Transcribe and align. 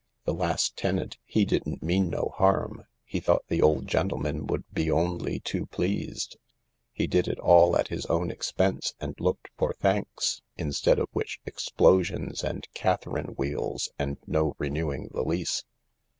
The 0.25 0.33
last 0.33 0.75
tenant, 0.75 1.19
he 1.25 1.45
didn't 1.45 1.83
mean 1.83 2.09
no 2.09 2.33
harm. 2.35 2.87
He 3.03 3.19
thought 3.19 3.45
the 3.49 3.61
old 3.61 3.85
gentleman 3.87 4.47
would 4.47 4.63
be 4.73 4.89
only 4.89 5.41
too 5.41 5.67
pleased— 5.67 6.37
he 6.91 7.05
did 7.05 7.27
it 7.27 7.37
all 7.37 7.77
at 7.77 7.89
his 7.89 8.07
own 8.07 8.31
expense 8.31 8.95
and 8.99 9.13
looked 9.19 9.49
for 9.59 9.73
thanks, 9.73 10.41
instead 10.57 10.97
of 10.97 11.07
which 11.11 11.39
explosions 11.45 12.43
and 12.43 12.67
Catherine 12.73 13.35
wheels 13.37 13.91
and 13.99 14.17
no 14.25 14.55
renewing 14.57 15.07
the 15.13 15.21
lease. 15.23 15.65